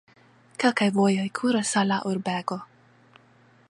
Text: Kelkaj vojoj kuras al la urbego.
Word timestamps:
Kelkaj 0.63 0.87
vojoj 0.95 1.27
kuras 1.41 1.75
al 1.83 1.93
la 1.95 2.01
urbego. 2.13 2.59